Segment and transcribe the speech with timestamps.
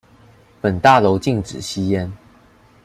[0.59, 2.11] 本大樓禁止吸煙